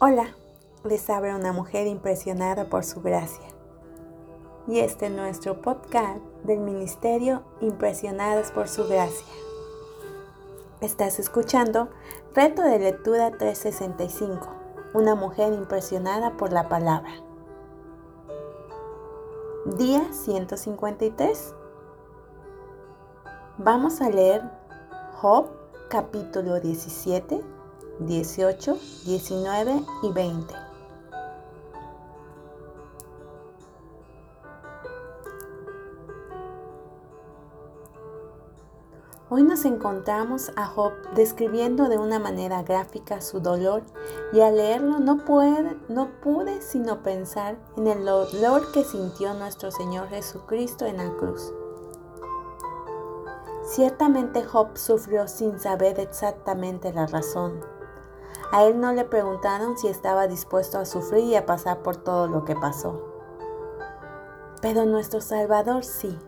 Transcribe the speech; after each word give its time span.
Hola, 0.00 0.28
les 0.84 1.10
abre 1.10 1.34
una 1.34 1.52
mujer 1.52 1.88
impresionada 1.88 2.66
por 2.66 2.84
su 2.84 3.02
gracia. 3.02 3.48
Y 4.68 4.78
este 4.78 5.06
es 5.06 5.12
nuestro 5.12 5.60
podcast 5.60 6.20
del 6.44 6.60
Ministerio 6.60 7.42
Impresionadas 7.60 8.52
por 8.52 8.68
su 8.68 8.86
gracia. 8.86 9.26
Estás 10.80 11.18
escuchando 11.18 11.88
Reto 12.32 12.62
de 12.62 12.78
Lectura 12.78 13.32
365, 13.32 14.46
una 14.94 15.16
mujer 15.16 15.52
impresionada 15.52 16.36
por 16.36 16.52
la 16.52 16.68
palabra. 16.68 17.10
Día 19.64 20.12
153. 20.12 21.56
Vamos 23.58 24.00
a 24.00 24.10
leer 24.10 24.48
Job 25.20 25.48
capítulo 25.88 26.60
17 26.60 27.57
18, 28.00 28.78
19 29.06 29.82
y 30.02 30.12
20. 30.12 30.54
Hoy 39.30 39.42
nos 39.42 39.64
encontramos 39.64 40.52
a 40.56 40.66
Job 40.66 40.92
describiendo 41.14 41.88
de 41.88 41.98
una 41.98 42.18
manera 42.18 42.62
gráfica 42.62 43.20
su 43.20 43.40
dolor 43.40 43.82
y 44.32 44.40
al 44.40 44.56
leerlo 44.56 45.00
no, 45.00 45.16
no 45.88 46.20
pude 46.22 46.62
sino 46.62 47.02
pensar 47.02 47.58
en 47.76 47.88
el 47.88 48.04
dolor 48.04 48.70
que 48.72 48.84
sintió 48.84 49.34
nuestro 49.34 49.70
Señor 49.72 50.08
Jesucristo 50.08 50.86
en 50.86 50.98
la 50.98 51.10
cruz. 51.16 51.52
Ciertamente 53.64 54.44
Job 54.44 54.78
sufrió 54.78 55.26
sin 55.26 55.58
saber 55.58 55.98
exactamente 55.98 56.92
la 56.92 57.06
razón 57.06 57.77
a 58.50 58.64
él 58.64 58.80
no 58.80 58.92
le 58.92 59.04
preguntaron 59.04 59.76
si 59.76 59.88
estaba 59.88 60.26
dispuesto 60.26 60.78
a 60.78 60.86
sufrir 60.86 61.24
y 61.24 61.36
a 61.36 61.44
pasar 61.44 61.82
por 61.82 61.96
todo 61.96 62.28
lo 62.28 62.44
que 62.44 62.54
pasó. 62.54 63.02
Pero 64.62 64.86
nuestro 64.86 65.20
Salvador 65.20 65.84
sí. 65.84 66.18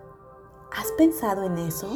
¿Has 0.70 0.92
pensado 0.92 1.42
en 1.42 1.58
eso? 1.58 1.88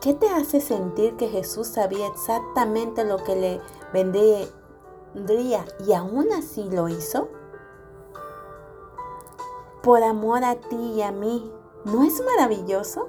¿Qué 0.00 0.12
te 0.12 0.28
hace 0.28 0.60
sentir 0.60 1.16
que 1.16 1.28
Jesús 1.28 1.68
sabía 1.68 2.06
exactamente 2.08 3.04
lo 3.04 3.16
que 3.24 3.36
le 3.36 3.60
vendría 3.92 5.64
y 5.86 5.92
aún 5.94 6.30
así 6.32 6.68
lo 6.68 6.88
hizo? 6.88 7.28
Por 9.82 10.02
amor 10.02 10.44
a 10.44 10.56
ti 10.56 10.94
y 10.96 11.02
a 11.02 11.10
mí, 11.10 11.50
¿no 11.84 12.02
es 12.02 12.22
maravilloso? 12.22 13.08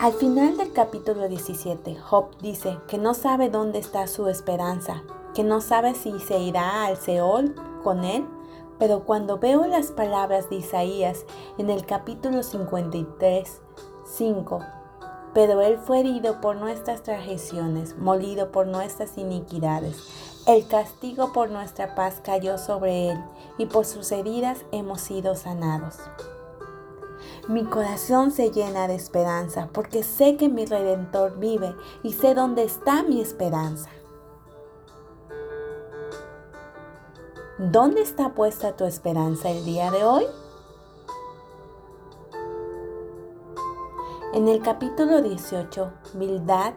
Al 0.00 0.12
final 0.12 0.56
del 0.56 0.72
capítulo 0.72 1.26
17, 1.26 1.96
Job 1.96 2.28
dice 2.40 2.78
que 2.86 2.98
no 2.98 3.14
sabe 3.14 3.50
dónde 3.50 3.80
está 3.80 4.06
su 4.06 4.28
esperanza, 4.28 5.02
que 5.34 5.42
no 5.42 5.60
sabe 5.60 5.96
si 5.96 6.20
se 6.20 6.38
irá 6.38 6.84
al 6.84 6.96
Seol 6.96 7.56
con 7.82 8.04
él, 8.04 8.24
pero 8.78 9.00
cuando 9.00 9.38
veo 9.38 9.66
las 9.66 9.88
palabras 9.88 10.48
de 10.50 10.56
Isaías 10.56 11.24
en 11.58 11.68
el 11.68 11.84
capítulo 11.84 12.44
53, 12.44 13.60
5, 14.04 14.60
pero 15.34 15.62
él 15.62 15.78
fue 15.78 15.98
herido 15.98 16.40
por 16.40 16.54
nuestras 16.54 17.02
transgresiones, 17.02 17.98
molido 17.98 18.52
por 18.52 18.68
nuestras 18.68 19.18
iniquidades. 19.18 19.96
El 20.46 20.68
castigo 20.68 21.32
por 21.32 21.50
nuestra 21.50 21.96
paz 21.96 22.20
cayó 22.22 22.56
sobre 22.56 23.10
él, 23.10 23.18
y 23.58 23.66
por 23.66 23.84
sus 23.84 24.12
heridas 24.12 24.64
hemos 24.70 25.00
sido 25.00 25.34
sanados. 25.34 25.96
Mi 27.48 27.64
corazón 27.64 28.30
se 28.30 28.50
llena 28.50 28.88
de 28.88 28.94
esperanza 28.94 29.70
porque 29.72 30.02
sé 30.02 30.36
que 30.36 30.50
mi 30.50 30.66
redentor 30.66 31.38
vive 31.38 31.74
y 32.02 32.12
sé 32.12 32.34
dónde 32.34 32.62
está 32.62 33.02
mi 33.02 33.22
esperanza. 33.22 33.88
¿Dónde 37.56 38.02
está 38.02 38.34
puesta 38.34 38.76
tu 38.76 38.84
esperanza 38.84 39.48
el 39.48 39.64
día 39.64 39.90
de 39.90 40.04
hoy? 40.04 40.26
En 44.34 44.46
el 44.46 44.60
capítulo 44.60 45.22
18, 45.22 45.90
Bildad, 46.16 46.74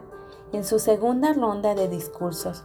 en 0.52 0.64
su 0.64 0.78
segunda 0.78 1.34
ronda 1.34 1.74
de 1.74 1.86
discursos, 1.88 2.64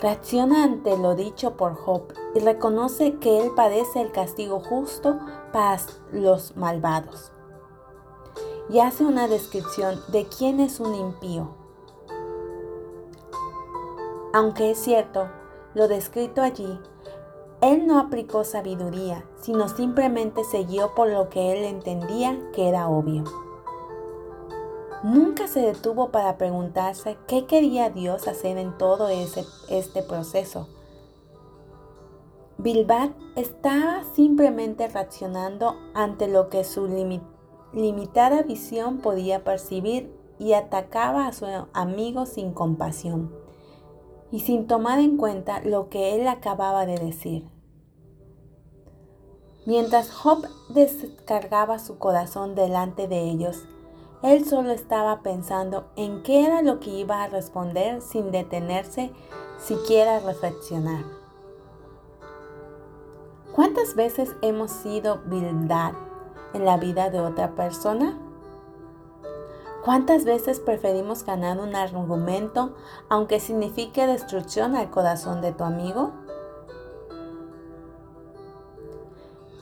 reacciona 0.00 0.64
ante 0.64 0.96
lo 0.96 1.14
dicho 1.14 1.56
por 1.56 1.74
Job 1.74 2.12
y 2.34 2.40
reconoce 2.40 3.18
que 3.18 3.40
él 3.40 3.50
padece 3.56 4.00
el 4.00 4.12
castigo 4.12 4.60
justo 4.60 5.18
para 5.52 5.78
los 6.12 6.56
malvados. 6.56 7.32
Y 8.70 8.80
hace 8.80 9.04
una 9.04 9.28
descripción 9.28 10.00
de 10.08 10.26
quién 10.26 10.60
es 10.60 10.78
un 10.78 10.94
impío. 10.94 11.48
Aunque 14.34 14.70
es 14.70 14.78
cierto, 14.78 15.28
lo 15.74 15.88
descrito 15.88 16.42
allí, 16.42 16.78
él 17.60 17.86
no 17.86 17.98
aplicó 17.98 18.44
sabiduría, 18.44 19.24
sino 19.40 19.68
simplemente 19.68 20.44
siguió 20.44 20.94
por 20.94 21.08
lo 21.08 21.28
que 21.28 21.52
él 21.52 21.64
entendía 21.64 22.38
que 22.52 22.68
era 22.68 22.88
obvio. 22.88 23.24
Nunca 25.02 25.46
se 25.48 25.60
detuvo 25.60 26.10
para 26.10 26.36
preguntarse 26.38 27.16
qué 27.26 27.46
quería 27.46 27.90
Dios 27.90 28.26
hacer 28.28 28.58
en 28.58 28.76
todo 28.76 29.08
ese, 29.08 29.44
este 29.68 30.02
proceso 30.02 30.68
Bilbat 32.60 33.12
estaba 33.36 34.02
simplemente 34.16 34.88
reaccionando 34.88 35.76
ante 35.94 36.26
lo 36.26 36.48
que 36.48 36.64
su 36.64 36.88
limitada 37.72 38.42
visión 38.42 38.98
podía 38.98 39.44
percibir 39.44 40.12
y 40.40 40.54
atacaba 40.54 41.28
a 41.28 41.32
su 41.32 41.46
amigo 41.72 42.26
sin 42.26 42.52
compasión 42.52 43.32
y 44.32 44.40
sin 44.40 44.66
tomar 44.66 44.98
en 44.98 45.16
cuenta 45.16 45.60
lo 45.60 45.88
que 45.88 46.16
él 46.16 46.26
acababa 46.26 46.84
de 46.84 46.98
decir. 46.98 47.48
Mientras 49.64 50.10
Job 50.10 50.44
descargaba 50.68 51.78
su 51.78 51.98
corazón 51.98 52.56
delante 52.56 53.06
de 53.06 53.20
ellos, 53.20 53.62
él 54.22 54.44
solo 54.44 54.70
estaba 54.72 55.20
pensando 55.22 55.86
en 55.96 56.22
qué 56.22 56.44
era 56.44 56.62
lo 56.62 56.80
que 56.80 56.90
iba 56.90 57.22
a 57.22 57.28
responder 57.28 58.02
sin 58.02 58.32
detenerse 58.32 59.12
siquiera 59.58 60.16
a 60.16 60.20
reflexionar. 60.20 61.04
¿Cuántas 63.54 63.94
veces 63.94 64.34
hemos 64.42 64.70
sido 64.70 65.18
Bildad 65.26 65.92
en 66.52 66.64
la 66.64 66.76
vida 66.76 67.10
de 67.10 67.20
otra 67.20 67.54
persona? 67.54 68.18
¿Cuántas 69.84 70.24
veces 70.24 70.60
preferimos 70.60 71.24
ganar 71.24 71.58
un 71.60 71.74
argumento 71.74 72.74
aunque 73.08 73.40
signifique 73.40 74.06
destrucción 74.06 74.74
al 74.74 74.90
corazón 74.90 75.40
de 75.40 75.52
tu 75.52 75.64
amigo? 75.64 76.12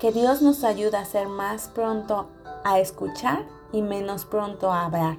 Que 0.00 0.12
Dios 0.12 0.43
nos 0.43 0.65
ayude 0.65 0.97
a 0.97 1.05
ser 1.05 1.28
más 1.28 1.69
pronto 1.69 2.27
a 2.65 2.81
escuchar 2.81 3.56
y 3.77 3.83
menos 3.83 4.25
pronto 4.25 4.73
a 4.73 4.87
hablar 4.87 5.19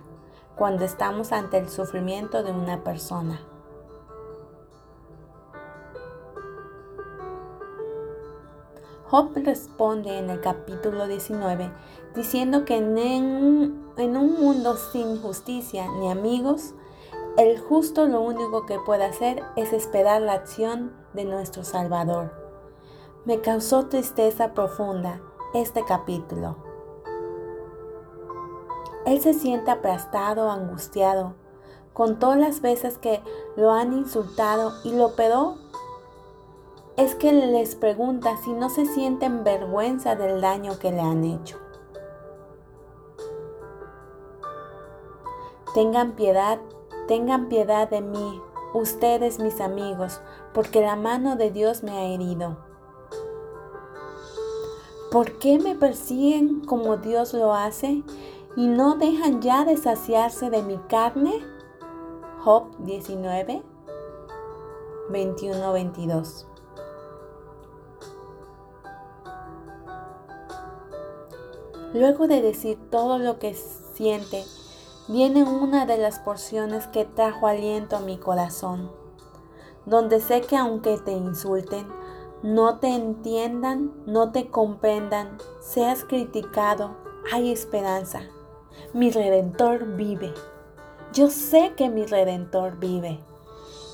cuando 0.56 0.84
estamos 0.84 1.31
ante 1.31 1.59
el 1.59 1.69
sufrimiento 1.69 2.41
de 2.41 2.51
una 2.51 2.84
persona. 2.84 3.40
Job 9.06 9.29
responde 9.35 10.18
en 10.18 10.31
el 10.31 10.41
capítulo 10.41 11.07
19 11.07 11.72
diciendo 12.16 12.66
que 12.66 12.78
en, 12.78 14.18
un 14.18 14.41
mundo 14.41 14.75
sin 14.75 15.22
justicia 15.22 15.88
ni 16.00 16.09
amigos, 16.09 16.74
el 17.38 17.59
justo 17.59 18.07
lo 18.07 18.22
único 18.22 18.66
que 18.66 18.79
puede 18.79 19.06
hacer 19.06 19.44
es 19.56 19.72
esperar 19.72 20.24
la 20.24 20.34
acción 20.34 20.94
de 21.13 21.25
nuestro 21.25 21.63
Salvador. 21.63 22.31
Me 23.24 23.39
causó 23.39 23.85
tristeza 23.85 24.56
profunda 24.56 25.22
este 25.53 25.85
capítulo. 25.85 26.66
Él 29.07 29.22
se 29.22 29.34
siente 29.34 29.72
aplastado, 29.72 30.51
angustiado, 30.51 31.36
con 31.94 32.19
todas 32.19 32.38
las 32.38 32.59
veces 32.59 32.98
que 32.98 33.21
lo 33.56 33.71
han 33.71 33.94
insultado 33.94 34.74
y 34.83 34.92
lo 34.92 35.15
peor 35.15 35.54
es 36.98 37.15
que 37.15 37.31
les 37.31 37.75
pregunta 37.75 38.36
si 38.44 38.51
no 38.51 38.69
se 38.69 38.86
sienten 38.86 39.45
vergüenza 39.45 40.18
del 40.18 40.42
daño 40.42 40.77
que 40.77 40.92
le 40.92 41.00
han 41.00 41.24
hecho. 41.24 41.57
Tengan 45.74 46.18
piedad, 46.18 46.60
tengan 47.07 47.48
piedad 47.48 47.89
de 47.89 48.01
mí, 48.01 48.42
ustedes 48.74 49.39
mis 49.39 49.62
amigos, 49.62 50.19
porque 50.53 50.81
la 50.81 50.98
mano 50.98 51.38
de 51.38 51.50
Dios 51.50 51.81
me 51.81 51.92
ha 51.92 52.03
herido. 52.03 52.57
¿Por 55.12 55.39
qué 55.39 55.60
me 55.60 55.75
persiguen 55.75 56.65
como 56.65 56.98
Dios 56.98 57.33
lo 57.33 57.53
hace 57.53 58.03
y 58.57 58.68
no 58.68 58.95
dejan 58.95 59.39
ya 59.39 59.63
de 59.65 59.77
saciarse 59.77 60.50
de 60.50 60.63
mi 60.63 60.77
carne? 60.89 61.45
Job 62.44 62.75
19, 62.80 63.62
21-22. 65.12 66.45
Luego 71.94 72.27
de 72.27 72.42
decir 72.42 72.80
todo 72.89 73.19
lo 73.19 73.38
que 73.38 73.54
siente, 73.54 74.44
viene 75.07 75.44
una 75.44 75.86
de 75.86 76.00
las 76.00 76.18
porciones 76.18 76.88
que 76.88 77.06
trajo 77.06 77.45
aliento 77.45 77.98
a 77.98 78.00
mi 78.00 78.18
corazón, 78.18 78.92
donde 79.86 80.19
sé 80.19 80.42
que 80.42 80.57
aunque 80.57 80.98
te 80.98 81.12
insulten, 81.12 81.88
no 82.42 82.80
te 82.80 82.88
entiendan, 82.88 83.94
no 84.07 84.31
te 84.31 84.50
comprendan, 84.50 85.38
seas 85.60 86.03
criticado, 86.03 86.95
hay 87.31 87.51
esperanza. 87.51 88.21
Mi 88.94 89.12
redentor 89.12 89.85
vive. 89.95 90.33
Yo 91.13 91.29
sé 91.29 91.74
que 91.75 91.89
mi 91.89 92.06
redentor 92.06 92.77
vive. 92.77 93.19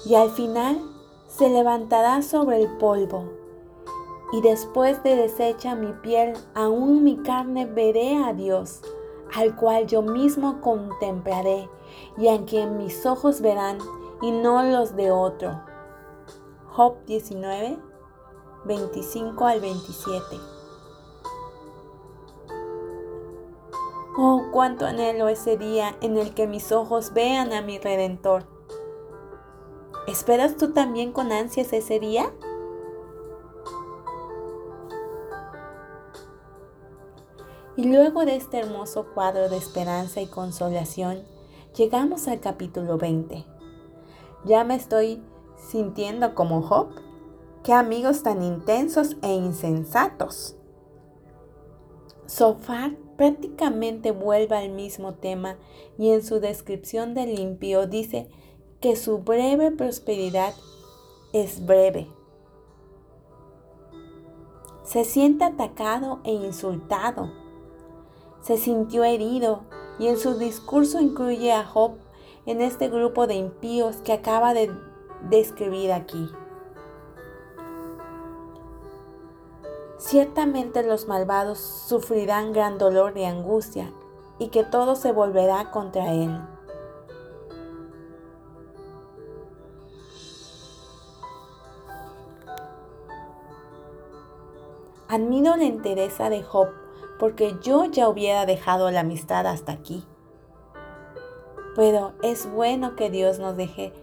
Y 0.06 0.16
al 0.16 0.30
final 0.30 0.80
se 1.28 1.50
levantará 1.50 2.22
sobre 2.22 2.62
el 2.62 2.78
polvo. 2.78 3.26
Y 4.34 4.42
después 4.42 5.02
de 5.04 5.16
deshecha 5.16 5.76
mi 5.76 5.94
piel, 5.94 6.34
aún 6.56 7.04
mi 7.04 7.18
carne 7.18 7.66
veré 7.66 8.24
a 8.24 8.34
Dios, 8.34 8.82
al 9.36 9.56
cual 9.56 9.88
yo 9.88 10.02
mismo 10.02 10.60
contemplaré, 10.62 11.70
y 12.18 12.28
a 12.28 12.44
quien 12.46 12.78
mis 12.78 13.06
ojos 13.06 13.42
verán, 13.42 13.78
y 14.22 14.32
no 14.32 14.64
los 14.64 14.96
de 14.96 15.12
otro. 15.12 15.62
Job 16.72 16.96
19, 17.06 17.78
25 18.66 19.46
al 19.46 19.60
27. 19.60 20.24
Oh, 24.16 24.50
cuánto 24.52 24.86
anhelo 24.86 25.28
ese 25.28 25.58
día 25.58 25.96
en 26.02 26.18
el 26.18 26.36
que 26.36 26.46
mis 26.46 26.72
ojos 26.72 27.14
vean 27.14 27.52
a 27.52 27.64
mi 27.64 27.80
Redentor. 27.80 28.46
¿Esperas 30.08 30.56
tú 30.56 30.72
también 30.72 31.12
con 31.12 31.32
ansias 31.32 31.74
ese 31.74 32.00
día? 32.00 32.32
Y 37.76 37.86
luego 37.86 38.24
de 38.24 38.36
este 38.36 38.60
hermoso 38.60 39.08
cuadro 39.16 39.50
de 39.50 39.58
esperanza 39.58 40.22
y 40.22 40.28
consolación, 40.28 41.24
llegamos 41.76 42.28
al 42.28 42.40
capítulo 42.40 43.00
20. 43.00 43.46
Ya 44.46 44.64
me 44.64 44.76
estoy 44.76 45.24
sintiendo 45.58 46.36
como 46.36 46.62
Job. 46.62 46.90
Qué 47.64 47.74
amigos 47.74 48.22
tan 48.22 48.44
intensos 48.44 49.18
e 49.24 49.34
insensatos. 49.34 50.56
Sofar 52.28 52.92
prácticamente 53.16 54.12
vuelve 54.12 54.56
al 54.56 54.70
mismo 54.70 55.14
tema 55.14 55.58
y 55.98 56.10
en 56.10 56.24
su 56.24 56.40
descripción 56.40 57.14
del 57.14 57.40
impío 57.40 57.88
dice 57.88 58.28
que 58.82 58.96
su 58.96 59.20
breve 59.20 59.72
prosperidad 59.72 60.54
es 61.32 61.66
breve. 61.66 62.08
Se 64.84 65.06
siente 65.06 65.46
atacado 65.46 66.20
e 66.24 66.32
insultado. 66.32 67.32
Se 68.42 68.58
sintió 68.58 69.04
herido 69.04 69.64
y 70.00 70.08
en 70.08 70.18
su 70.18 70.38
discurso 70.38 71.00
incluye 71.00 71.54
a 71.54 71.64
Job 71.66 71.94
en 72.46 72.62
este 72.62 72.90
grupo 72.90 73.26
de 73.26 73.36
impíos 73.36 73.98
que 73.98 74.14
acaba 74.14 74.54
de 74.54 74.70
describir 75.30 75.94
aquí. 75.94 76.30
Ciertamente 80.06 80.84
los 80.84 81.08
malvados 81.08 81.60
sufrirán 81.60 82.52
gran 82.52 82.78
dolor 82.78 83.18
y 83.18 83.24
angustia, 83.24 83.94
y 84.38 84.50
que 84.50 84.66
todo 84.66 84.98
se 84.98 85.14
volverá 85.14 85.72
contra 85.72 86.12
él. 86.12 86.42
Admiro 95.08 95.56
la 95.56 95.64
entereza 95.64 96.30
de 96.30 96.44
Job, 96.44 96.68
porque 97.18 97.56
yo 97.62 97.86
ya 97.86 98.10
hubiera 98.10 98.46
dejado 98.46 98.92
la 98.92 99.00
amistad 99.00 99.48
hasta 99.48 99.72
aquí. 99.72 100.06
Pero 101.78 102.12
es 102.22 102.52
bueno 102.52 102.98
que 102.98 103.10
Dios 103.10 103.40
nos 103.40 103.56
deje 103.56 103.94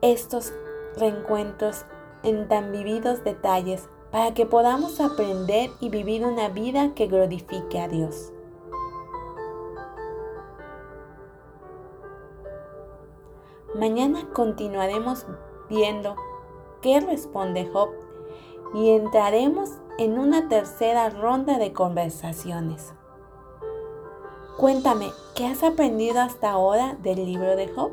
estos 0.00 0.52
reencuentros 0.96 1.84
en 2.22 2.46
tan 2.46 2.70
vividos 2.70 3.24
detalles 3.24 3.88
para 4.10 4.32
que 4.34 4.46
podamos 4.46 5.00
aprender 5.00 5.70
y 5.80 5.90
vivir 5.90 6.24
una 6.24 6.48
vida 6.48 6.94
que 6.94 7.06
glorifique 7.06 7.78
a 7.78 7.88
Dios. 7.88 8.32
Mañana 13.74 14.28
continuaremos 14.32 15.26
viendo 15.68 16.16
qué 16.80 17.00
responde 17.00 17.68
Job 17.72 17.90
y 18.74 18.90
entraremos 18.90 19.70
en 19.98 20.18
una 20.18 20.48
tercera 20.48 21.10
ronda 21.10 21.58
de 21.58 21.72
conversaciones. 21.72 22.94
Cuéntame, 24.56 25.10
¿qué 25.34 25.46
has 25.46 25.62
aprendido 25.62 26.20
hasta 26.20 26.50
ahora 26.50 26.96
del 27.02 27.24
libro 27.24 27.56
de 27.56 27.68
Job? 27.68 27.92